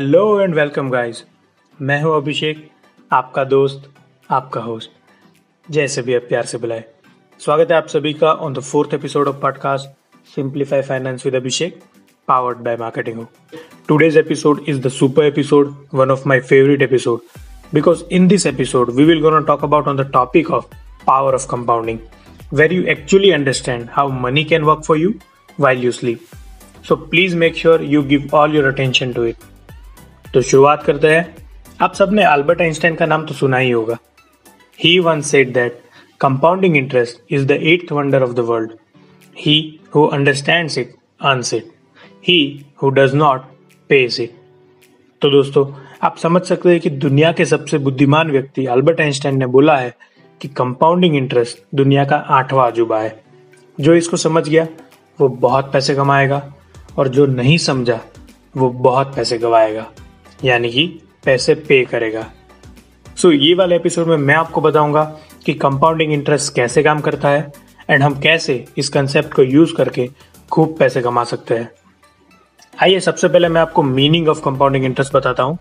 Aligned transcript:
Hello 0.00 0.40
and 0.40 0.54
welcome 0.54 0.88
guys 0.90 1.22
मैं 1.78 2.00
हूं 2.02 2.12
अभिषेक 2.16 2.64
आपका 3.12 3.42
दोस्त 3.44 3.88
आपका 4.30 4.60
होस्ट 4.60 4.90
जैसे 5.72 6.02
भी 6.02 6.14
आप 6.14 6.22
प्यार 6.28 6.44
से 6.52 6.58
बुलाए 6.58 6.84
स्वागत 7.40 7.70
है 7.70 7.76
आप 7.76 7.86
सभी 7.88 8.12
का 8.22 8.32
on 8.46 8.52
the 8.54 8.60
fourth 8.68 8.94
episode 8.94 9.28
of 9.28 9.40
podcast 9.42 9.88
simplify 10.34 10.82
finance 10.82 11.24
with 11.26 11.34
Abhishek 11.34 11.78
powered 12.28 12.62
by 12.66 12.72
marketing 12.82 13.18
hook 13.20 13.58
today's 13.90 14.16
episode 14.20 14.62
is 14.72 14.78
the 14.86 14.92
super 14.94 15.24
episode 15.32 15.98
one 16.00 16.14
of 16.14 16.24
my 16.32 16.38
favorite 16.52 16.84
episode 16.86 17.36
because 17.72 18.02
in 18.18 18.28
this 18.32 18.46
episode 18.52 18.94
we 19.00 19.06
will 19.10 19.20
gonna 19.26 19.42
talk 19.50 19.66
about 19.68 19.90
on 19.92 20.00
the 20.00 20.06
topic 20.16 20.50
of 20.58 20.66
power 21.10 21.34
of 21.40 21.46
compounding 21.52 22.00
where 22.60 22.72
you 22.78 22.88
actually 22.96 23.34
understand 23.40 23.92
how 23.98 24.06
money 24.24 24.44
can 24.54 24.66
work 24.70 24.82
for 24.88 24.96
you 25.02 25.12
while 25.66 25.84
you 25.88 25.92
sleep 26.00 26.34
so 26.90 26.98
please 27.14 27.38
make 27.44 27.62
sure 27.64 27.78
you 27.94 28.02
give 28.14 28.34
all 28.40 28.58
your 28.58 28.66
attention 28.72 29.14
to 29.20 29.28
it 29.32 29.46
तो 30.33 30.41
शुरुआत 30.41 30.83
करते 30.83 31.07
हैं। 31.07 31.35
आप 31.81 31.93
सबने 31.93 32.23
Albert 32.23 32.61
Einstein 32.61 32.95
का 32.95 33.05
नाम 33.05 33.25
तो 33.25 33.33
सुना 33.33 33.57
ही 33.57 33.71
होगा। 33.71 33.97
He 34.79 34.97
once 34.99 35.21
said 35.21 35.53
that 35.53 35.81
compounding 36.21 36.77
interest 36.77 37.33
is 37.33 37.45
the 37.47 37.51
eighth 37.51 37.91
wonder 37.91 38.23
of 38.23 38.31
the 38.31 38.39
world 38.39 38.71
he 39.37 39.55
who 39.95 40.05
understands 40.07 40.77
it 40.77 40.93
earns 41.21 41.53
it 41.53 41.71
he 42.27 42.65
who 42.83 42.89
does 42.89 43.15
not 43.15 43.41
pays 43.89 44.19
it 44.19 44.35
तो 45.21 45.29
दोस्तों, 45.29 45.65
आप 46.03 46.17
समझ 46.17 46.41
सकते 46.41 46.69
हैं 46.69 46.79
कि 46.79 46.89
दुनिया 46.89 47.31
के 47.31 47.45
सबसे 47.45 47.77
बुद्धिमान 47.77 48.31
व्यक्ति 48.31 48.65
अल्बर्ट 48.67 49.01
आइंस्टाइन 49.01 49.37
ने 49.37 49.45
बोला 49.47 49.77
है 49.77 49.93
कि 50.41 50.47
कंपाउंडिंग 50.47 51.15
इंटरेस्ट 51.15 51.63
दुनिया 51.75 52.05
का 52.05 52.15
आठवां 52.15 52.71
अजूबा 52.71 52.99
है। 52.99 53.23
जो 53.77 53.93
इसको 53.93 54.17
समझ 54.17 54.47
गया, 54.49 54.67
वो 55.19 55.27
बहुत 55.27 55.71
पैसे 55.73 55.95
कमाएगा 55.95 56.41
और 56.97 57.07
जो 57.07 57.25
नहीं 57.25 57.57
समझा, 57.59 57.99
वो 58.57 58.69
बहुत 58.69 59.15
पैसे 59.15 59.37
गवाएगा। 59.37 59.85
यानी 60.43 60.69
कि 60.69 60.85
पैसे 61.25 61.55
पे 61.55 61.83
करेगा। 61.85 62.31
सो 63.17 63.31
so, 63.31 63.37
ये 63.39 63.53
वाले 63.53 63.75
एपिसोड 63.75 64.07
में 64.07 64.17
मैं 64.17 64.35
आपको 64.35 64.61
बताऊँगा 64.61 65.03
कि 65.45 65.53
कंपाउंडिंग 65.53 66.13
इंटरेस्ट 66.13 66.55
कैसे 66.55 66.83
काम 66.83 66.99
करता 66.99 67.29
है 67.29 67.51
एंड 67.89 68.03
हम 68.03 68.19
कैसे 68.19 68.65
इस 68.77 68.89
कंसेप्ट 68.89 69.33
को 69.33 69.43
यूज़ 69.43 69.73
करके 69.75 70.09
खूब 70.51 70.75
पैसे 70.79 71.01
कमा 71.01 71.23
सकते 71.23 71.55
हैं। 71.55 71.71
आइए 72.83 72.99
सबसे 72.99 73.27
पहले 73.27 73.47
मैं 73.47 73.61
आपको 73.61 73.83
मीनिंग 73.83 74.27
ऑफ़ 74.27 74.41
कंपाउंडिंग 74.41 74.85
इंटरेस्ट 74.85 75.15
बताता 75.15 75.43
हूँ। 75.43 75.57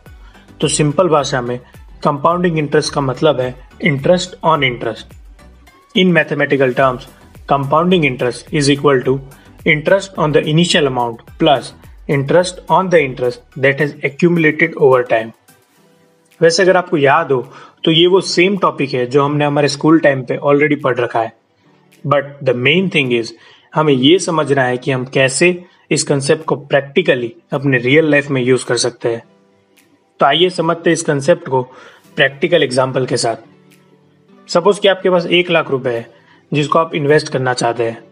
तो 0.61 0.69
सिंपल 0.69 1.09
भाषा 1.09 1.41
में 1.41 1.59
कंपाउंडिंग 2.05 2.59
इंटरेस्ट 2.59 2.95
का 2.95 3.01
मतलब 3.01 3.41
है 3.41 3.55
interest 3.83 4.37
on 4.45 4.65
interest 4.65 5.15
in 5.97 6.13
mathematical 6.13 6.73
terms 6.73 7.07
compounding 7.49 8.05
interest 8.05 8.55
is 8.55 8.73
equal 8.73 9.01
to 9.01 9.21
interest 9.67 10.19
on 10.19 10.33
the 10.33 10.37
initial 10.37 10.87
amount 10.87 11.21
plus 11.39 11.75
interest 12.11 12.61
on 12.71 12.89
the 12.89 12.95
interest 12.95 13.59
that 13.59 13.81
has 13.81 13.95
accumulated 14.05 14.75
over 14.75 15.03
time 15.03 15.31
वैसे 16.41 16.63
अगर 16.63 16.77
आपको 16.77 16.97
याद 16.97 17.33
हो 17.33 17.41
तो 17.85 17.91
ये 17.91 18.07
वो 18.07 18.21
सेम 18.21 18.57
टॉपिक 18.59 18.95
है 18.95 19.05
जो 19.07 19.23
हमने 19.25 19.45
हमारे 19.45 19.69
स्कूल 19.69 19.99
टाइम 20.01 20.23
पे 20.25 20.37
ऑलरेडी 20.37 20.77
पढ़ 20.77 20.99
रखा 20.99 21.21
है। 21.21 21.33
But 22.05 22.25
the 22.45 22.57
main 22.57 22.89
thing 22.95 23.13
is 23.13 23.33
हमें 23.75 23.93
ये 23.93 24.19
समझना 24.19 24.63
है 24.63 24.77
कि 24.79 24.91
हम 24.91 25.05
कैसे 25.05 25.49
इस 25.91 26.03
कंसेप्ट 26.03 26.45
को 26.45 26.57
प्रैक्टिकली 26.57 27.33
अपने 27.53 27.79
रियल 27.79 28.11
लाइफ 28.11 28.31
में 28.31 28.43
यूज़ 28.43 28.65
कर 28.67 28.77
सकते 28.77 29.09
हैं। 29.09 29.23
तो 30.21 30.27
आइए 30.27 30.51
समझते 30.51 30.93
इस 30.93 31.03
कंसेप्ट 31.03 31.49
को 31.49 31.63
प्रैक्टिकल 32.17 32.63
एग्ज़ाम्पल 32.63 33.07
के 33.07 33.17
साथ। 33.17 33.37
सपोज़ 34.49 34.81
कि 34.81 34.89
आपके 34.89 35.11
पास 35.11 35.27
एक 35.27 35.51
लाख 35.51 35.71
रुपए 35.71 35.91
है 35.91 36.07
जिसको 36.53 36.79
आप 36.79 36.95
इन्वेस्ट 36.95 37.29
करना 37.29 37.55
चाहते 37.55 37.85
हैं। 37.85 38.03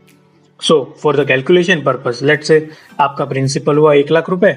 So 0.61 0.83
for 1.03 1.17
the 1.17 1.27
calculation 1.29 1.83
purpose 1.83 2.23
let 2.23 2.43
say 2.45 2.69
आपका 3.01 3.25
प्रिंसिपल 3.25 3.77
हुआ 3.77 3.95
एक 3.95 4.11
लाख 4.11 4.31
रुपए 4.31 4.57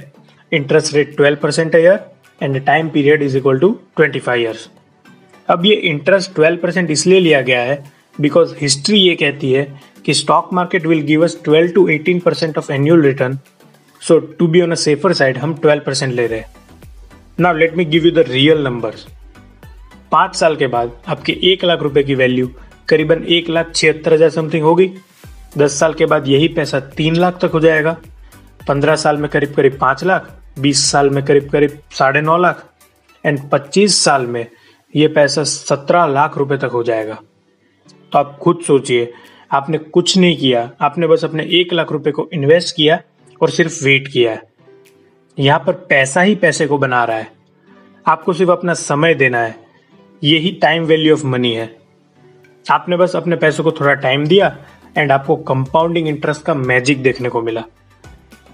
interest 0.51 0.93
rate 0.95 1.15
twelve 1.17 1.37
percent 1.41 1.75
year 1.75 1.99
and 2.41 2.65
time 2.65 2.89
period 2.89 3.21
is 3.23 3.37
equal 3.37 3.59
to 3.59 3.69
twenty 3.97 4.19
five 4.19 4.41
years 4.41 4.69
अब 5.49 5.65
ये 5.65 5.73
इंटरेस्ट 5.91 6.33
ट्वेल्व 6.35 6.57
परसेंट 6.57 6.91
इसलिए 6.91 7.19
लिया 7.19 7.41
गया 7.41 7.61
है 7.61 7.83
बिकॉज़ 8.19 8.53
हिस्ट्री 8.61 8.99
ये 8.99 9.15
कहती 9.15 9.51
है 9.51 9.63
कि 10.05 10.13
stock 10.13 10.49
market 10.53 10.85
will 10.87 11.01
give 11.01 11.23
us 11.23 11.37
12 11.47 11.73
to 11.75 11.87
18 11.89 12.21
percent 12.21 12.57
of 12.57 12.71
annual 12.71 13.01
return 13.01 13.37
so 14.01 14.19
to 14.39 14.47
be 14.47 14.61
on 14.61 14.71
a 14.71 14.75
safer 14.75 15.13
side 15.13 15.37
हम 15.37 15.55
12 15.65 15.85
परसेंट 15.85 16.13
ले 16.13 16.25
रहे 16.27 16.39
हैं। 16.39 16.53
Now 17.39 17.57
let 17.57 17.75
me 17.77 17.85
give 17.85 18.05
you 18.05 18.11
the 18.11 18.25
real 18.27 18.63
numbers 18.63 19.07
पाँच 20.11 20.35
साल 20.35 20.55
के 20.55 20.67
बाद 20.67 20.91
आपके 21.07 21.37
एक 21.51 21.65
लाख 21.65 21.81
रुपए 21.81 22.03
की 22.03 22.15
वैल्यू 22.15 22.49
करीबन 22.89 23.23
एक 23.29 23.49
लाख 23.49 23.71
छिहत्तर 23.75 24.13
हज़ार 24.13 24.29
समथिंग 24.29 24.63
होगी 24.63 24.91
दस 25.57 25.79
साल 25.79 25.93
के 25.93 26.05
बाद 26.05 26.27
यही 26.27 26.47
पैसा 26.47 26.79
तीन 26.79 27.15
लाख 27.15 27.39
तक 27.41 27.51
हो 27.53 27.59
जाएगा। 27.59 27.97
पंद्रह 28.67 28.95
साल 28.95 29.17
में 29.17 29.29
करीब 29.31 29.53
करीब 29.53 29.77
पाँच 29.81 30.03
लाख, 30.03 30.39
बीस 30.59 30.91
साल 30.91 31.09
में 31.09 31.25
करीब 31.25 31.49
करीब 31.49 31.79
साढ़े 31.91 32.21
नौ 32.21 32.37
लाख, 32.37 32.65
एंड 33.25 33.49
पच्चीस 33.49 34.03
साल 34.03 34.25
में 34.25 34.47
ये 34.95 35.07
पैसा 35.07 35.43
सत्रह 35.43 36.05
लाख 36.05 36.37
रुपए 36.37 36.57
तक 36.57 36.69
हो 36.73 36.83
जाएगा। 36.83 37.15
तो 38.11 38.19
आप 38.19 38.39
खुद 38.41 38.59
सोचिए, 38.67 39.13
आपने 39.51 39.77
कुछ 39.77 40.17
नहीं 40.17 40.37
किया, 40.37 40.71
आपने 40.81 41.07
बस 41.07 41.25
अपने 41.25 41.43
एक 41.43 41.73
लाख 41.73 41.91
रुपए 41.91 42.11
को 42.11 42.29
इन्वेस्ट 42.33 42.75
किया 42.75 43.01
और 43.41 43.49
सिर्फ़ 43.49 43.85
वेट 43.85 44.07
किया 44.07 44.31
है। 44.31 44.41
यहाँ 45.39 45.63
पर 45.67 45.73
पैसा 45.73 46.21
ही 46.21 46.35
पैसे 46.35 46.67
को 46.67 46.77
बना 46.77 47.03
रहा 47.03 47.17
है। 47.17 47.31
आपको 48.07 48.33
सिर्फ़ 48.33 48.51
अपना 48.51 48.73
समय 48.73 49.13
देना 49.13 49.39
है। 49.39 49.55
यही 50.23 50.51
टाइम 50.51 50.83
वैल्यू 50.83 51.13
ऑफ़ 51.13 51.25
मनी 51.25 51.53
है। 51.53 51.75
आपने 52.71 52.97
बस 52.97 53.15
अपने 53.15 53.35
पैसों 53.35 53.63
को 53.63 53.71
थोड़ा 53.71 53.93
टाइम 53.93 54.27
दिया 54.27 54.57
एंड 54.97 55.11
आपको 55.11 55.35
कंपाउंडिंग 55.35 56.07
इंटरेस्ट 56.07 56.43
का 56.43 56.53
मैजिक 56.53 57.03
देखने 57.03 57.29
को 57.29 57.41
मिला। 57.41 57.63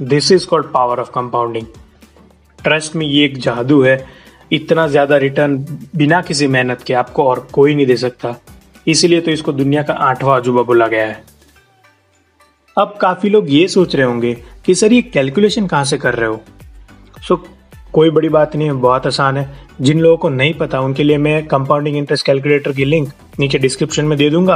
This 0.01 0.31
is 0.31 0.47
called 0.47 0.65
power 0.65 0.99
of 0.99 1.09
compounding 1.11 1.65
trust 2.59 2.95
में 2.95 3.05
ये 3.05 3.25
एक 3.25 3.37
जादू 3.37 3.81
है। 3.81 3.97
इतना 4.51 4.87
ज़्यादा 4.87 5.17
रिटर्न 5.17 5.57
बिना 5.95 6.21
किसी 6.21 6.47
मेहनत 6.47 6.81
के 6.81 6.93
आपको 6.93 7.23
और 7.23 7.47
कोई 7.53 7.75
नहीं 7.75 7.85
दे 7.85 7.97
सकता। 7.97 8.35
इसीलिए 8.87 9.21
तो 9.21 9.31
इसको 9.31 9.51
दुनिया 9.53 9.83
का 9.83 9.93
आठवां 9.93 10.39
अजूबा 10.39 10.61
बोला 10.61 10.87
गया 10.87 11.05
है। 11.05 11.23
अब 12.77 12.97
काफ़ी 13.01 13.29
लोग 13.29 13.49
ये 13.49 13.67
सोच 13.67 13.95
रहे 13.95 14.05
होंगे 14.05 14.33
कि 14.65 14.75
सर 14.75 14.93
ये 14.93 15.01
कैलकुलेशन 15.03 15.67
कहाँ 15.67 15.83
से 15.83 15.97
कर 15.97 16.15
रहे 16.15 16.29
हो? 16.29 16.41
सो 17.27 17.35
so, 17.35 17.41
कोई 17.93 18.09
बड़ी 18.09 18.29
बात 18.29 18.55
नहीं 18.55 18.67
है 18.67 18.73
बहुत 18.73 19.07
आसान 19.07 19.37
है। 19.37 19.67
जिन 19.81 19.99
लोगों 19.99 20.17
को 20.17 20.29
नहीं 20.29 20.53
पता 20.53 20.79
उनके 20.79 21.03
लिए 21.03 21.17
मैं 21.17 21.45
कंपाउंडिंग 21.47 21.97
इंटरेस्ट 21.97 22.25
कैलकुलेटर 22.25 22.71
की 22.71 22.85
लिंक 22.85 23.09
नीचे 23.39 23.59
डिस्क्रिप्शन 23.59 24.05
में 24.05 24.17
दे 24.17 24.29
दूँगा। 24.29 24.55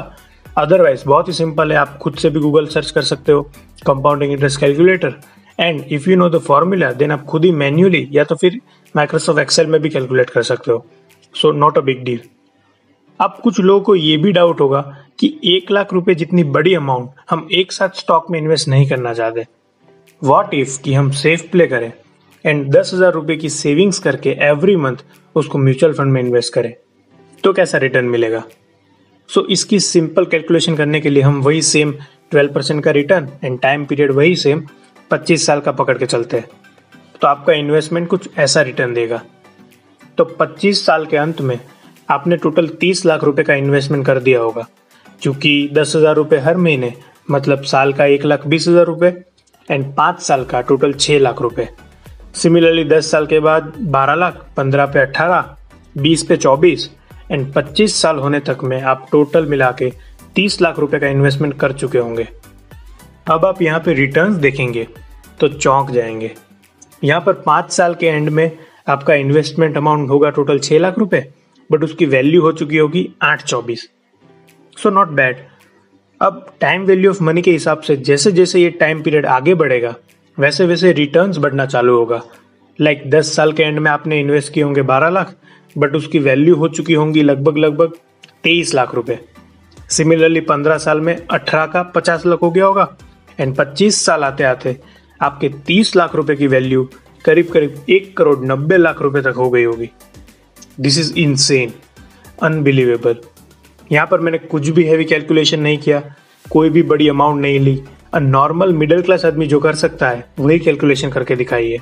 अदरवाइज़ 0.57 1.03
बहुत 1.07 1.27
ही 1.27 1.33
सिंपल 1.33 1.71
है, 1.71 1.77
आप 1.77 1.97
खुद 1.97 2.15
से 2.15 2.29
भी 2.29 2.39
गूगल 2.39 2.65
सर्च 2.67 2.89
कर 2.91 3.01
सकते 3.01 3.31
हो 3.31 3.41
compounding 3.87 4.31
interest 4.31 4.59
calculator 4.59 5.13
and 5.59 5.83
if 5.83 6.09
you 6.09 6.15
know 6.17 6.29
the 6.29 6.39
formula 6.41 6.91
then 6.93 7.11
आप 7.11 7.23
खुद 7.25 7.45
ही 7.45 7.51
मैन्युअली 7.53 8.07
या 8.11 8.23
तो 8.23 8.35
फिर 8.35 8.59
माइक्रोसॉफ्ट 8.95 9.39
एक्सेल 9.39 9.67
में 9.67 9.81
भी 9.81 9.89
कैलकुलेट 9.89 10.29
कर 10.29 10.43
सकते 10.43 10.71
हो. 10.71 10.85
So 11.35 11.51
not 11.51 11.77
a 11.77 11.81
big 11.81 12.03
deal 12.03 12.19
अब 13.19 13.37
कुछ 13.43 13.59
लोगों 13.59 13.81
को 13.81 13.95
ये 13.95 14.17
भी 14.17 14.31
डाउट 14.31 14.61
होगा 14.61 14.81
कि 15.19 15.27
एक 15.45 15.71
लाख 15.71 15.93
रुपए 15.93 16.15
जितनी 16.15 16.43
बड़ी 16.51 16.73
अमाउंट 16.75 17.09
हम 17.29 17.47
एक 17.51 17.71
साथ 17.71 17.97
स्टॉक 17.97 18.29
में 18.31 18.39
इन्वेस्ट 18.39 18.67
नहीं 18.67 18.89
करना 18.89 19.13
चाहते. 19.13 19.45
वॉट 20.21 20.53
इफ़ 20.53 20.81
कि 20.81 20.93
हम 20.93 21.11
सेफ़ 21.15 21.49
प्ले 21.51 21.67
करें 21.67 21.91
एंड 22.45 22.69
दस 22.75 22.91
हज़ार 22.93 23.13
रुपए 23.13 23.35
की 23.35 23.49
सेविंग्स 23.49 23.99
करके 23.99 24.37
एवरी 24.45 24.75
मंथ 24.77 25.05
उसको 25.35 25.57
म्यूचुअल 25.57 25.93
फंड 25.93 26.11
में 26.11 26.21
इन्वेस्ट 26.21 26.53
करें? 26.53 26.73
तो 27.43 27.53
कैसा 27.53 27.77
रिटर्न 27.77 28.05
मिलेगा? 28.05 28.43
सो 29.31 29.45
इसकी 29.49 29.79
सिंपल 29.79 30.25
कैलकुलेशन 30.25 30.75
करने 30.75 30.99
के 31.01 31.09
लिए 31.09 31.23
हम 31.23 31.41
वही 31.41 31.61
सेम 31.61 31.91
ट्वेल्व 32.31 32.53
परसेंट 32.53 32.83
का 32.83 32.91
रिटर्न 32.91 33.27
एंड 33.43 33.59
टाइम 33.61 33.85
पीरियड 33.85 34.11
वही 34.11 34.35
सेम 34.35 34.63
पच्चीस 35.11 35.45
साल 35.45 35.59
का 35.59 35.71
पकड़ 35.71 35.97
के 35.97 36.05
चलते 36.05 36.37
हैं। 36.37 36.47
तो 37.21 37.27
आपका 37.27 37.53
इन्वेस्टमेंट 37.53 38.07
कुछ 38.07 38.29
ऐसा 38.37 38.61
रिटर्न 38.61 38.93
देगा। 38.93 39.21
तो 40.17 40.25
पच्चीस 40.39 40.85
साल 40.85 41.05
के 41.05 41.17
अंत 41.17 41.41
में 41.41 41.59
आपने 42.09 42.37
टोटल 42.37 42.67
तीस 42.81 43.05
लाख 43.05 43.23
रुपए 43.23 43.43
का 43.43 43.53
इन्वेस्टमेंट 43.55 44.05
कर 44.05 44.19
दिया 44.19 44.39
होगा 44.39 44.67
क्योंकि 45.21 45.69
दस 45.73 45.95
हज़ार 45.95 46.15
रुपए 46.15 46.37
हर 46.39 46.57
महीने 46.57 46.93
मतलब 47.31 47.63
साल 47.65 47.93
का 47.93 48.05
एक 48.07 48.25
लाख 48.25 48.47
बीस 48.47 48.67
हज़ार 48.67 48.85
रुपए 48.85 49.13
एंड 49.67 49.93
पाँच 49.95 50.21
साल 50.21 50.43
का 50.45 50.61
टोटल 50.61 50.93
छह 50.93 51.19
लाख 51.19 51.41
रुपए। 51.41 51.67
सिमिलरली 52.35 52.83
दस 52.85 53.11
साल 53.11 53.25
के 53.27 53.39
बाद 53.39 53.73
बारह 53.79 54.15
लाख, 54.15 54.45
पंद्रह 54.57 54.85
पे 54.85 54.99
अट्ठारह 54.99 55.55
बीस 55.95 56.23
पे 56.23 56.37
चौबीस 56.37 56.89
एंड 57.31 57.51
पच्चीस 57.53 57.95
साल 58.01 58.17
होने 58.17 58.39
तक 58.39 58.63
में 58.63 58.81
आप 58.81 59.07
टोटल 59.11 59.45
मिला 59.45 59.71
के 59.71 59.89
तीस 60.35 60.59
लाख 60.61 60.79
रुपए 60.79 60.99
का 60.99 61.07
इन्वेस्टमेंट 61.07 61.57
कर 61.59 61.71
चुके 61.73 61.97
होंगे। 61.97 62.27
अब 63.31 63.45
आप 63.45 63.61
यहाँ 63.61 63.79
पे 63.79 63.93
रिटर्न्स 63.93 64.37
देखेंगे 64.37 64.87
तो 65.39 65.47
चौंक 65.47 65.91
जाएँगे। 65.91 66.31
यहाँ 67.03 67.21
पर 67.21 67.33
पाँच 67.45 67.71
साल 67.71 67.95
के 67.95 68.07
एंड 68.07 68.29
में 68.29 68.51
आपका 68.89 69.13
इन्वेस्टमेंट 69.15 69.77
अमाउंट 69.77 70.09
होगा 70.09 70.29
टोटल 70.29 70.59
छह 70.59 70.79
लाख 70.79 70.97
रुपए 70.99 71.25
बट 71.69 71.83
उसकी 71.83 72.05
वैल्यू 72.05 72.41
हो 72.41 72.51
चुकी 72.51 72.77
होगी 72.77 73.07
आठ 73.21 73.43
चौबीस। 73.43 73.87
सो 74.77 74.89
नॉट 74.89 75.09
बैड 75.11 75.37
अब 76.21 76.45
टाइम 76.61 76.85
वैल्यू 76.85 77.11
ऑफ़ 77.11 77.23
मनी 77.23 77.41
के 77.41 77.51
हिसाब 77.51 77.81
से 77.81 77.95
जैसे 77.97 78.31
जैसे 78.31 78.61
ये 78.61 78.69
टाइम 78.69 79.01
पीरियड 79.03 79.25
आगे 79.25 79.53
बढ़ेगा 79.55 79.93
वैसे 80.37 80.65
वैसे 80.65 80.91
रिटर्न्स 80.93 81.37
बढ़ना 81.37 81.65
चालू 81.65 81.97
होगा। 81.97 82.21
लाइक 82.79 82.99
like 82.99 83.11
दस 83.13 83.35
साल 83.35 83.53
के 83.53 83.63
एंड 83.63 83.79
में 83.79 83.89
आपने 83.91 84.19
इन्वेस्ट 84.19 84.53
किए 84.53 84.63
होंगे 84.63 84.81
बारह 84.83 85.09
लाख 85.09 85.35
बट 85.75 85.95
उसकी 85.95 86.19
वैल्यू 86.19 86.55
हो 86.55 86.67
चुकी 86.69 86.93
होंगी 86.93 87.23
लगभग 87.23 87.57
लगभग 87.57 87.93
तेईस 88.43 88.73
लाख 88.73 88.95
रुपए। 88.95 89.19
सिमिलरली 89.89 90.41
पंद्रह 90.41 90.77
साल 90.77 91.01
में 91.01 91.15
अठारह 91.15 91.65
का 91.65 91.83
पचास 91.95 92.25
लाख 92.25 92.41
हो 92.41 92.49
गया 92.51 92.65
होगा 92.65 92.87
एंड 93.39 93.55
पच्चीस 93.55 94.05
साल 94.05 94.23
आते 94.23 94.43
आते 94.43 94.77
आपके 95.19 95.49
तीस 95.67 95.95
लाख 95.95 96.15
रुपए 96.15 96.35
की 96.35 96.47
वैल्यू 96.47 96.87
करीब 97.25 97.47
करीब 97.47 97.85
एक 97.89 98.15
करोड़ 98.17 98.37
नब्बे 98.45 98.77
लाख 98.77 99.01
रुपए 99.01 99.21
तक 99.21 99.33
हो 99.37 99.49
गई 99.49 99.63
होगी। 99.63 99.89
दिस 100.79 100.97
इज़ 100.99 101.13
इनसेन 101.19 101.73
अनबिलीवेबल 102.43 103.17
यहाँ 103.91 104.07
पर 104.07 104.19
मैंने 104.19 104.37
कुछ 104.39 104.69
भी 104.69 104.83
हैवी 104.83 105.05
कैलकुलेशन 105.05 105.59
नहीं 105.59 105.77
किया, 105.77 106.01
कोई 106.45 106.69
भी 106.69 106.83
बड़ी 106.83 107.07
अमाउंट 107.09 107.41
नहीं 107.41 107.59
ली। 107.59 107.81
अ 108.13 108.19
नॉर्मल 108.19 108.73
मिडिल 108.73 109.01
क्लास 109.01 109.25
आदमी 109.25 109.47
जो 109.47 109.59
कर 109.59 109.75
सकता 109.75 110.09
है, 110.09 110.25
वही 110.39 110.59
कैलकुलेशन 110.59 111.09
करके 111.09 111.35
दिखाई 111.35 111.69
है 111.69 111.79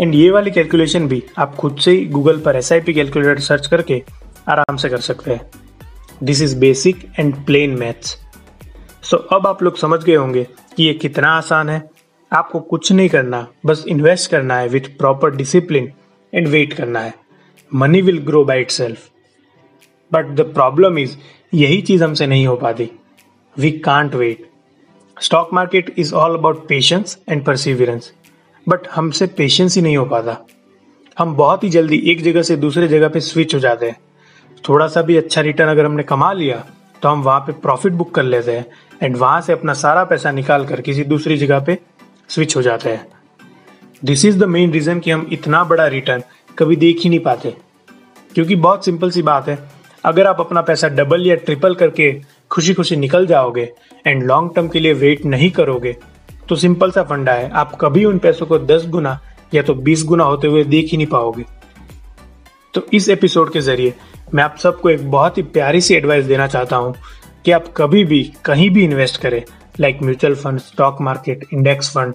एंड 0.00 0.14
ये 0.14 0.30
वाली 0.30 0.50
कैलकुलेशन 0.50 1.08
भी 1.08 1.22
आप 1.38 1.54
खुद 1.54 1.78
से 1.80 1.90
ही 1.90 2.04
गूगल 2.06 2.38
पर 2.40 2.56
एसआईपी 2.56 2.94
कैलकुलेटर 2.94 3.40
सर्च 3.40 3.66
करके 3.66 4.02
आराम 4.48 4.76
से 4.76 4.88
कर 4.88 5.00
सकते 5.00 5.30
हैं। 5.30 5.50
This 6.22 6.42
is 6.42 6.56
basic 6.58 7.04
and 7.18 7.34
plain 7.46 7.78
maths 7.78 8.16
so 9.02 9.16
अब 9.32 9.46
आप 9.46 9.62
लोग 9.62 9.76
समझ 9.78 10.02
गए 10.04 10.14
होंगे 10.14 10.46
कि 10.76 10.84
ये 10.84 10.92
कितना 10.94 11.28
आसान 11.28 11.68
है। 11.68 11.82
आपको 12.32 12.60
कुछ 12.60 12.90
नहीं 12.92 13.08
करना, 13.08 13.46
बस 13.66 13.84
इन्वेस्ट 13.88 14.30
करना 14.30 14.56
है 14.58 14.68
with 14.68 14.96
proper 14.98 15.36
discipline 15.36 15.92
and 16.32 16.48
wait 16.48 16.72
करना 16.72 17.00
है। 17.00 17.14
Money 17.72 18.00
will 18.02 18.18
grow 18.18 18.44
by 18.44 18.60
itself 18.70 19.08
but 20.12 20.34
the 20.36 20.40
problem 20.54 20.98
is 20.98 21.16
यही 21.54 21.80
चीज़ 21.82 22.04
हमसे 22.04 22.26
नहीं 22.26 22.46
हो 22.46 22.56
पाती। 22.56 22.90
We 23.56 23.70
can't 23.80 24.14
wait 24.14 24.46
stock 25.16 25.52
market 25.52 25.94
is 25.98 26.14
all 26.14 26.34
about 26.34 26.66
patience 26.68 27.18
and 27.28 27.44
perseverance 27.44 28.12
but 28.66 28.88
हमसे 28.88 29.26
पेशेंस 29.26 29.76
ही 29.76 29.82
नहीं 29.82 29.96
हो 29.96 30.04
पाता। 30.04 30.36
हम 31.16 31.34
बहुत 31.36 31.64
ही 31.64 31.68
जल्दी 31.68 31.96
एक 32.10 32.22
जगह 32.22 32.42
से 32.42 32.56
दूसरे 32.56 32.88
जगह 32.88 33.08
पे 33.08 33.20
स्विच 33.20 33.54
हो 33.54 33.60
जाते 33.60 33.86
हैं। 33.86 33.96
थोड़ा 34.64 34.86
सा 34.88 35.02
भी 35.02 35.16
अच्छा 35.16 35.40
रिटर्न 35.40 35.68
अगर 35.68 35.84
हमने 35.84 36.02
कमा 36.02 36.32
लिया 36.32 36.64
तो 37.02 37.08
हम 37.08 37.22
वहाँ 37.22 37.40
पे 37.40 37.52
प्रॉफिट 37.52 37.92
बुक 37.92 38.14
कर 38.14 38.22
लेते 38.22 38.52
हैं 38.52 38.64
एंड 39.02 39.16
वहाँ 39.16 39.40
से 39.40 39.52
अपना 39.52 39.72
सारा 39.74 40.04
पैसा 40.04 40.30
निकाल 40.30 40.66
कर 40.66 40.80
किसी 40.80 41.04
दूसरी 41.04 41.36
जगह 41.36 41.60
पे 41.60 41.78
स्विच 42.28 42.56
हो 42.56 42.62
जाते 42.62 42.90
हैं। 42.90 43.06
This 44.04 44.24
is 44.24 44.38
the 44.38 44.44
main 44.44 44.72
reason 44.72 45.00
कि 45.00 45.10
हम 45.10 45.26
इतना 45.32 45.62
बड़ा 45.64 45.86
रिटर्न 45.86 46.22
कभी 46.58 46.76
देख 46.76 47.00
ही 47.00 47.10
नहीं 47.10 47.20
पाते। 47.20 47.54
क्योंकि 48.34 48.56
बहुत 48.56 48.84
सिंपल 48.84 49.10
सी 49.10 49.22
बात 49.22 49.48
है, 49.48 49.58
अगर 50.04 50.26
आप 50.26 50.40
अपना 50.40 50.60
पैसा 50.62 50.88
डबल 50.88 51.26
या 51.26 51.34
ट्रिपल 51.36 51.74
करके 51.74 52.12
खुशी 52.50 52.74
खुशी 52.74 52.96
निकल 52.96 53.26
जाओगे 53.26 53.72
एंड 54.06 54.22
लॉन्ग 54.22 54.54
टर्म 54.56 54.68
के 54.68 54.80
लिए 54.80 54.92
वेट 54.94 55.24
नहीं 55.24 55.50
करोगे 55.50 55.96
तो 56.48 56.56
सिंपल 56.56 56.90
सा 56.90 57.02
फंडा 57.02 57.32
है। 57.32 57.50
आप 57.50 57.76
कभी 57.80 58.04
उन 58.04 58.18
पैसों 58.18 58.46
को 58.46 58.58
दस 58.58 58.86
गुना 58.88 59.18
या 59.54 59.62
तो 59.62 59.74
बीस 59.76 60.04
गुना 60.04 60.24
होते 60.24 60.48
हुए 60.48 60.64
देख 60.64 60.90
ही 60.90 60.96
नहीं 60.96 61.06
पाओगे। 61.06 61.44
तो 62.74 62.86
इस 62.92 63.08
एपिसोड 63.08 63.52
के 63.52 63.60
ज़रिए 63.60 63.94
मैं 64.34 64.44
आप 64.44 64.56
सबको 64.58 64.90
एक 64.90 65.10
बहुत 65.10 65.38
ही 65.38 65.42
प्यारी 65.44 65.80
सी 65.80 65.94
एडवाइस 65.94 66.24
देना 66.24 66.46
चाहता 66.46 66.76
हूँ 66.76 66.94
कि 67.44 67.50
आप 67.52 67.72
कभी 67.76 68.04
भी, 68.04 68.22
कहीं 68.44 68.70
भी 68.70 68.84
इन्वेस्ट 68.84 69.20
करें 69.20 69.42
like 69.80 70.02
mutual 70.02 70.34
fund 70.34 70.58
stock 70.60 71.00
market 71.00 71.46
index 71.52 71.90
fund 71.94 72.14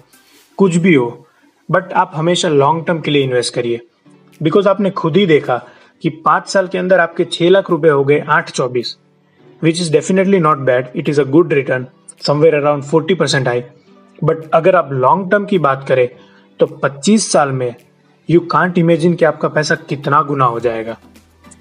कुछ 0.58 0.76
भी 0.76 0.94
हो 0.94 1.26
बट 1.68 1.92
आप 1.92 2.12
हमेशा 2.14 2.48
लॉन्ग 2.48 2.84
टर्म 2.86 3.00
के 3.00 3.10
लिए 3.10 3.22
इन्वेस्ट 3.22 3.54
करिए। 3.54 3.80
बिकॉज़ 4.40 4.68
आपने 4.68 4.90
खुद 4.92 5.16
ही 5.16 5.26
देखा 5.26 5.56
कि 6.02 6.10
पाँच 6.24 6.48
साल 6.48 6.68
के 6.68 6.78
अंदर 6.78 7.00
आपके 7.00 7.24
छह 7.24 7.48
लाख 7.48 7.70
रुपए 7.70 7.88
हो 7.88 8.04
गए 8.04 8.18
आठ 8.28 8.50
चौबीस 8.50 8.96
which 9.62 9.80
is 9.80 9.92
definitely 9.92 10.38
not 10.40 10.58
bad 10.66 10.88
it 10.96 11.08
is 11.08 11.20
a 11.20 11.24
good 11.30 11.52
return 11.52 11.86
somewhere 12.22 12.54
around 12.54 12.82
forty 12.84 13.14
percent 13.14 13.48
I 13.48 13.62
but 14.18 14.50
अगर 14.54 14.76
आप 14.76 14.92
लॉन्ग 14.92 15.30
टर्म 15.30 15.44
की 15.44 15.58
बात 15.58 15.84
करें 15.88 16.08
तो 16.60 16.66
25 16.84 17.30
साल 17.32 17.52
में 17.52 17.74
यू 18.28 18.40
कांट 18.50 18.78
इमेजिन 18.78 19.14
कि 19.14 19.24
आपका 19.24 19.48
पैसा 19.48 19.74
कितना 19.88 20.20
गुना 20.22 20.44
हो 20.44 20.60
जाएगा। 20.60 20.96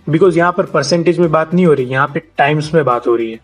बिकॉज़ 0.08 0.38
यहाँ 0.38 0.52
पर 0.52 0.66
परसेंटेज 0.66 1.20
में 1.20 1.32
बात 1.32 1.54
नहीं 1.54 1.66
हो 1.66 1.74
रही, 1.74 1.86
यहाँ 1.86 2.08
पे 2.08 2.20
टाइम्स 2.38 2.74
में 2.74 2.84
बात 2.86 3.08
हो 3.08 3.16
रही 3.16 3.32
है। 3.32 3.40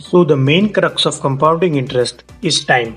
So 0.00 0.24
the 0.24 0.32
main 0.32 0.66
crux 0.68 1.06
of 1.06 1.20
compounding 1.22 1.76
interest 1.76 2.22
is 2.44 2.66
time 2.68 2.92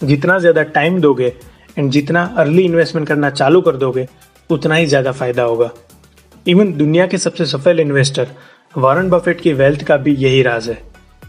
जितना 0.00 0.38
ज़्यादा 0.38 0.62
टाइम 0.74 1.00
दोगे 1.00 1.32
एंड 1.76 1.90
जितना 1.90 2.22
अर्ली 2.38 2.62
इन्वेस्टमेंट 2.62 3.08
करना 3.08 3.30
चालू 3.30 3.60
कर 3.60 3.76
दोगे, 3.76 4.06
उतना 4.50 4.74
ही 4.74 4.86
ज़्यादा 4.86 5.12
फ़ायदा 5.12 5.42
होगा। 5.42 5.70
इवन 6.46 6.72
दुनिया 6.74 7.06
के 7.06 7.18
सबसे 7.18 7.46
सफल 7.46 7.80
इन्वेस्टर 7.80 8.28
वारन 8.74 9.08
बफेट 9.10 9.40
की 9.40 9.52
वेल्थ 9.54 9.82
का 9.84 9.96
भी 9.96 10.14
यही 10.16 10.42
राज 10.42 10.68
है। 10.68 10.78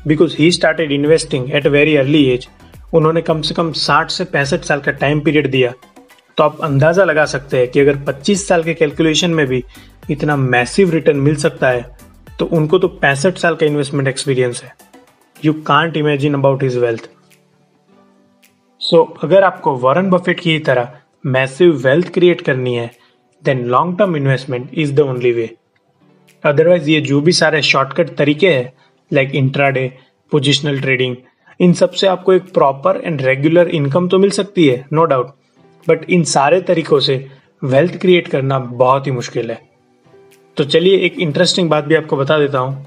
Because 0.08 0.36
he 0.38 0.52
started 0.52 0.92
investing 0.92 1.52
at 1.52 1.68
very 1.68 1.96
early 1.96 2.24
age 2.26 2.48
उन्होंने 2.94 3.22
कम 3.22 3.42
से 3.42 3.54
कम 3.56 3.72
60 3.74 4.10
से 4.10 4.24
पैंसठ 4.26 4.64
साल 4.64 4.80
का 4.82 4.92
टाइम 4.94 5.20
पीरियड 5.22 5.50
दिया। 5.52 5.72
तो 6.38 6.44
आप 6.44 6.62
अंदाज़ा 6.64 7.04
लगा 7.04 7.26
सकते 7.26 7.58
हैं 7.58 7.68
कि 7.68 7.80
अगर 7.80 7.98
25 8.06 8.48
साल 8.48 8.64
के 8.64 8.74
कैलकुलेशन 8.74 9.32
में 9.32 9.46
भी 9.48 9.64
इतना 10.12 10.36
मैसिव 10.36 10.92
रिटर्न 10.92 11.18
मिल 11.20 11.36
सकता 11.38 11.70
है 11.70 11.98
तो 12.40 12.46
उनको 12.48 12.80
तो 12.80 12.88
पैंसठ 12.88 13.38
साल 13.38 13.56
का 13.56 13.66
इन्वेस्टमेंट 13.66 14.08
एक्सपीरियंस 14.08 14.64
है। 14.64 14.74
You 15.36 15.54
can't 15.68 15.98
imagine 15.98 16.34
about 16.34 16.64
his 16.64 16.78
wealth 16.78 17.10
so 18.82 19.04
अगर 19.24 19.44
आपको 19.44 19.76
वॉरन 19.78 20.10
बफेट 20.10 20.40
की 20.40 20.58
तरह 20.68 20.92
मैसिव 21.28 21.76
वेल्थ 21.86 22.14
क्रिएट 22.14 22.42
करनी 22.42 22.76
है 22.76 22.90
then 23.44 23.66
long 23.68 23.98
term 24.00 24.16
investment 24.16 24.70
is 24.74 24.94
the 24.94 25.00
only 25.00 25.32
way 25.32 25.50
otherwise 26.44 26.90
ये 26.90 27.02
जो 27.02 27.20
भी 27.22 27.32
सारे 27.32 27.62
शॉर्टकट 27.62 28.16
तरीके 28.18 28.54
हैं 28.54 28.72
लाइक 29.12 29.36
इंट्राडे 29.36 29.92
पोजिशनल 30.32 30.80
ट्रेडिंग 30.82 31.16
इन 31.60 31.74
सबसे 31.74 32.08
आपको 32.08 32.34
एक 32.34 32.44
प्रॉपर 32.54 33.02
एंड 33.06 33.22
रेगुलर 33.22 33.68
इनकम 33.68 34.08
तो 34.08 34.18
मिल 34.20 34.30
सकती 34.30 34.68
है 34.68 34.86
नो 34.94 35.04
डाउट 35.06 35.28
बट 35.88 36.10
इन 36.10 36.24
सारे 36.24 36.60
तरीकों 36.62 37.00
से 37.00 37.26
वेल्थ 37.64 37.98
क्रिएट 38.02 38.28
करना 38.28 38.60
बहुत 38.60 39.08
ही 39.08 39.12
मुश्किल 39.12 39.52
है। 39.52 39.58
तो 40.58 40.64
चलिए 40.64 40.98
एक 40.98 41.20
इंटरेस्टिंग 41.20 41.70
बात 41.70 41.84
भी 41.84 41.96
आपको 41.96 42.18
बता 42.18 42.38
देता 42.40 42.60
हूँ। 42.60 42.86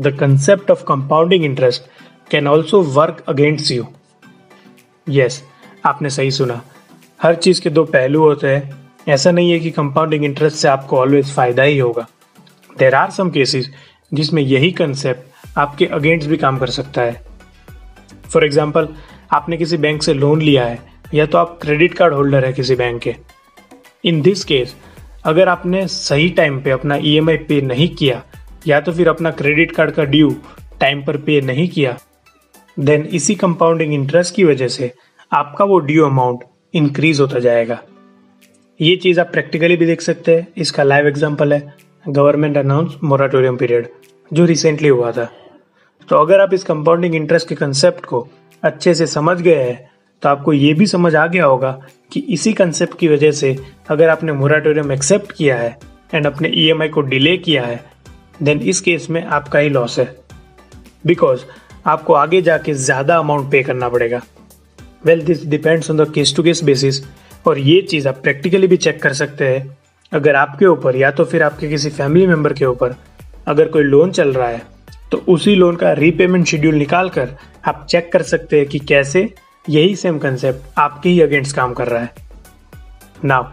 The 0.00 0.16
concept 0.18 0.70
of 0.70 0.84
compounding 0.84 1.44
interest 1.44 1.82
can 2.30 2.48
also 2.48 2.82
work 2.82 3.24
against 3.28 3.70
you 3.72 3.86
yes 5.08 5.42
आपने 5.86 6.10
सही 6.10 6.30
सुना। 6.30 6.60
हर 7.20 7.34
चीज़ 7.34 7.62
के 7.62 7.70
दो 7.70 7.84
पहलू 7.86 8.22
होते 8.22 8.48
हैं। 8.48 8.78
ऐसा 9.08 9.30
नहीं 9.30 9.50
है 9.50 9.58
कि 9.60 9.70
कंपाउंडिंग 9.70 10.24
इंटरेस्ट 10.24 10.56
से 10.56 10.68
आपको 10.68 10.98
ऑलवेज 10.98 11.32
फ़ायदा 11.34 11.62
ही 11.62 11.78
होगा। 11.78 12.06
देर 12.76 12.94
आर 12.94 13.10
सम 13.10 13.30
केसेस 13.30 13.70
जिसमें 14.14 14.42
यही 14.42 14.70
कंसेप्ट 14.72 15.58
आपके 15.58 15.86
अगेंस्ट 15.86 16.28
भी 16.28 16.36
काम 16.36 16.58
कर 16.58 16.70
सकता 16.70 17.02
है। 17.02 17.29
फॉर 18.32 18.44
एग्ज़ाम्पल 18.44 18.88
आपने 19.32 19.56
किसी 19.56 19.76
बैंक 19.78 20.02
से 20.02 20.14
लोन 20.14 20.42
लिया 20.42 20.64
है, 20.64 20.78
या 21.14 21.26
तो 21.26 21.38
आप 21.38 21.58
क्रेडिट 21.62 21.94
कार्ड 21.94 22.14
होल्डर 22.14 22.44
है 22.44 22.52
किसी 22.52 22.74
बैंक 22.76 23.02
के। 23.02 23.14
इन 24.04 24.20
दिस 24.22 24.44
केस 24.44 24.74
अगर 25.24 25.48
आपने 25.48 25.86
सही 25.88 26.28
टाइम 26.30 26.60
पे 26.62 26.70
अपना 26.70 26.96
ई 26.96 27.18
e 27.20 27.36
पे 27.48 27.60
नहीं 27.62 27.88
किया, 27.90 28.22
या 28.66 28.80
तो 28.80 28.92
फिर 28.92 29.08
अपना 29.08 29.30
क्रेडिट 29.32 29.72
कार्ड 29.72 29.90
का 29.90 30.04
ड्यू 30.06 30.34
टाइम 30.80 31.02
पर 31.04 31.16
पे 31.18 31.40
नहीं 31.42 31.68
किया 31.68 31.96
देन 32.76 33.02
इसी 33.12 33.34
कंपाउंडिंग 33.34 33.92
इंटरेस्ट 33.94 34.34
की 34.34 34.44
वजह 34.44 34.68
से 34.68 34.92
आपका 35.32 35.64
वो 35.64 35.78
ड्यू 35.80 36.04
अमाउंट 36.04 36.44
इंक्रीज 36.74 37.20
होता 37.20 37.38
जाएगा। 37.40 37.78
ये 38.80 38.94
चीज़ 38.96 39.20
आप 39.20 39.30
प्रैक्टिकली 39.32 39.76
भी 39.76 39.86
देख 39.86 40.00
सकते 40.00 40.36
हैं। 40.36 40.46
इसका 40.56 40.82
लाइव 40.82 41.06
एग्ज़ाम्पल 41.08 41.52
है 41.52 41.74
गवर्नमेंट 42.04 42.56
अनाउंस 42.56 42.96
मोराटोरियम 43.04 43.56
पीरियड 43.56 43.88
जो 44.30 44.44
रिसेंटली 44.46 44.88
हुआ 44.88 45.12
था। 45.12 45.28
तो 46.08 46.16
अगर 46.16 46.40
आप 46.40 46.54
इस 46.54 46.64
कंपाउंडिंग 46.64 47.14
इंटरेस्ट 47.14 47.48
के 47.48 47.54
कंसेप्ट 47.54 48.04
को 48.04 48.26
अच्छे 48.62 48.94
से 48.94 49.06
समझ 49.06 49.40
गए 49.40 49.62
हैं 49.62 49.90
तो 50.22 50.28
आपको 50.28 50.52
ये 50.52 50.72
भी 50.74 50.86
समझ 50.86 51.14
आ 51.16 51.26
गया 51.26 51.44
होगा 51.44 51.70
कि 52.12 52.20
इसी 52.30 52.52
कंसेप्ट 52.52 52.98
की 52.98 53.08
वजह 53.08 53.30
से 53.32 53.56
अगर 53.90 54.08
आपने 54.08 54.32
मोराटोरियम 54.32 54.92
एक्सेप्ट 54.92 55.32
किया 55.32 55.56
है 55.56 55.76
एंड 56.14 56.26
अपने 56.26 56.48
ई 56.48 56.72
e 56.72 56.88
को 56.90 57.00
डिले 57.02 57.36
किया 57.38 57.64
है 57.64 57.80
देन 58.42 58.60
इस 58.62 58.80
केस 58.80 59.08
में 59.10 59.22
आपका 59.24 59.58
ही 59.58 59.68
लॉस 59.68 59.98
है। 59.98 60.04
बिकॉज़ 61.04 61.44
आपको 61.86 62.14
आगे 62.14 62.40
जाके 62.42 62.74
ज़्यादा 62.74 63.16
अमाउंट 63.18 63.50
पे 63.50 63.62
करना 63.62 63.88
पड़ेगा। 63.88 64.20
Well 65.06 65.22
this 65.24 65.44
depends 65.46 65.90
on 65.90 65.96
the 65.96 66.10
case 66.14 66.34
to 66.36 66.42
case 66.42 66.62
basis 66.64 67.02
और 67.46 67.58
ये 67.58 67.80
चीज़ 67.82 68.08
आप 68.08 68.20
प्रैक्टिकली 68.22 68.66
भी 68.66 68.76
चेक 68.76 69.02
कर 69.02 69.12
सकते 69.12 69.48
हैं। 69.48 69.76
अगर 70.12 70.36
आपके 70.36 70.66
ऊपर 70.66 70.96
या 70.96 71.10
तो 71.10 71.24
फिर 71.24 71.42
आपके 71.42 71.68
किसी 71.68 71.90
फैमिली 71.90 72.26
मेंबर 72.26 72.52
के 72.52 72.64
ऊपर 72.64 72.94
अगर 73.48 73.68
कोई 73.68 73.82
लोन 73.82 74.10
चल 74.12 74.32
रहा 74.32 74.48
है 74.48 74.62
तो 75.12 75.18
उसी 75.28 75.54
लोन 75.54 75.76
का 75.76 75.92
रीपेमेंट 75.92 76.46
शेड्यूल 76.46 76.74
निकाल 76.74 77.08
कर 77.08 77.36
आप 77.68 77.86
चेक 77.90 78.12
कर 78.12 78.22
सकते 78.22 78.58
हैं 78.58 78.66
कि 78.66 78.78
कैसे 78.78 79.22
यही 79.68 79.96
सेम 79.96 80.18
कंसेप्ट 80.18 80.78
आपके 80.78 81.08
ही 81.08 81.20
अगेंस्ट 81.20 81.56
काम 81.56 81.72
कर 81.72 81.88
रहा 81.88 82.02
है। 82.02 82.14
Now 83.24 83.44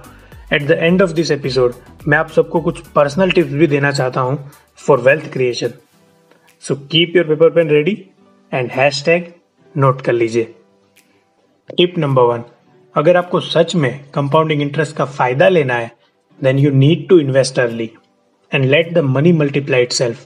at 0.53 0.67
the 0.67 0.71
end 0.71 1.01
of 1.01 1.11
this 1.11 1.31
episode 1.31 1.73
मैं 2.07 2.17
आप 2.17 2.29
सबको 2.29 2.61
कुछ 2.61 2.79
पर्सनल 2.87 3.31
टिप्स 3.31 3.51
भी 3.51 3.67
देना 3.67 3.91
चाहता 3.91 4.21
हूँ 4.21 4.51
for 4.77 4.99
wealth 4.99 5.31
creation 5.33 5.73
so 6.63 6.75
keep 6.91 7.15
your 7.15 7.25
paper 7.25 7.49
pen 7.49 7.69
ready 7.69 7.97
and 8.53 8.71
hashtag 9.05 9.33
note 9.77 10.01
कर 10.01 10.13
लीजिए। 10.13 10.53
टिप 11.69 11.97
नंबर 11.97 12.23
वन 12.23 12.43
अगर 12.95 13.17
आपको 13.17 13.39
सच 13.39 13.75
में 13.75 13.99
कंपाउंडिंग 14.13 14.61
इंटरेस्ट 14.61 14.95
का 14.95 15.05
फ़ायदा 15.05 15.49
लेना 15.49 15.73
है 15.73 15.91
then 16.39 16.59
you 16.59 16.71
need 16.71 17.07
to 17.09 17.19
invest 17.19 17.59
early 17.59 17.89
and 18.51 18.65
let 18.65 18.93
the 18.93 18.97
money 18.97 19.31
multiply 19.33 19.81
itself 19.91 20.25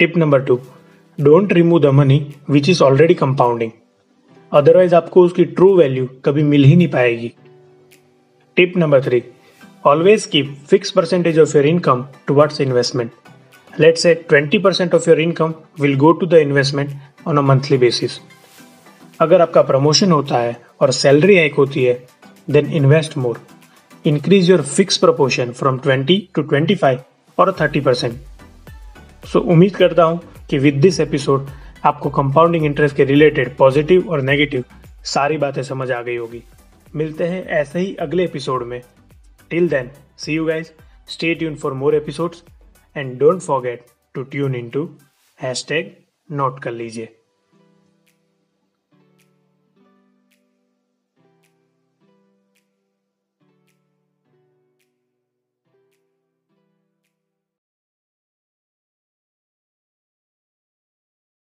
tip 0.00 0.16
number 0.16 0.40
two 0.40 0.58
don't 1.18 1.52
remove 1.52 1.80
the 1.80 1.86
money 1.94 2.16
which 2.50 2.68
is 2.68 2.82
already 2.82 3.14
compounding 3.14 3.70
otherwise 4.52 4.94
आपको 4.94 5.24
उसकी 5.24 5.44
ट्रू 5.44 5.74
वैल्यू 5.76 6.08
कभी 6.24 6.42
मिल 6.42 6.64
ही 6.64 6.76
नहीं 6.76 6.88
पाएगी. 6.88 7.32
Tip 8.56 8.76
number 8.76 9.02
three 9.04 9.22
always 9.86 10.24
keep 10.26 10.54
fix 10.70 10.90
percentage 10.90 11.38
of 11.38 11.56
your 11.56 11.66
income 11.66 12.04
towards 12.26 12.60
investment 12.60 13.10
let 13.80 13.96
say 13.96 14.14
twenty 14.14 14.58
percent 14.58 14.94
of 14.94 15.10
your 15.10 15.20
income 15.20 15.54
will 15.80 15.96
go 15.96 16.12
to 16.12 16.26
the 16.26 16.34
investment 16.34 16.90
on 17.26 17.36
a 17.36 17.40
monthly 17.40 17.78
basis 17.78 18.18
अगर 19.20 19.40
आपका 19.40 19.62
promotion 19.62 20.12
होता 20.12 20.38
है 20.38 20.56
और 20.80 20.90
सैलरी 20.92 21.36
हाइक 21.36 21.54
होती 21.54 21.84
है, 21.84 21.98
then 22.52 22.72
invest 22.72 23.16
more. 23.16 23.36
Increase 24.04 24.48
your 24.48 24.62
fixed 24.62 25.00
proportion 25.00 25.52
from 25.52 25.78
20 25.80 26.18
to 26.34 26.42
25 26.44 26.98
और 27.38 27.52
30 27.60 27.84
percent 27.84 28.20
so 29.24 29.38
so, 29.38 29.46
उम्मीद 29.46 29.76
करता 29.76 30.02
हूँ 30.02 30.20
कि 30.50 30.58
विद 30.58 30.74
दिस 30.74 31.00
एपिसोड 31.00 31.46
आपको 31.84 32.10
कंपाउंडिंग 32.10 32.64
इंटरेस्ट 32.64 32.96
के 32.96 33.04
रिलेटेड 33.04 33.56
पॉजिटिव 33.56 34.08
और 34.08 34.22
नेगेटिव 34.22 34.64
सारी 35.04 35.36
बातें 35.36 35.62
समझ 35.62 35.90
आ 35.90 36.02
गई 36.02 36.16
होगी। 36.16 36.42
मिलते 36.94 37.24
हैं 37.24 37.44
ऐसे 37.44 37.78
ही 37.78 37.94
अगले 37.94 38.24
एपिसोड 38.24 38.62
में। 38.62 38.82
Till 39.50 39.68
then 39.68 39.90
see 40.18 40.34
you 40.34 40.44
guys 40.44 40.70
stay 41.08 41.34
tune 41.34 41.54
for 41.54 41.72
more 41.72 41.94
episodes 41.94 42.42
and 42.96 43.18
don't 43.18 43.40
forget 43.40 43.84
to 44.14 44.22
tune 44.22 44.54
in 44.54 44.68
to 44.68 44.90
hashtag 45.68 45.92
note 46.32 46.60
कर 46.62 46.72
लीजिए। 46.72 47.08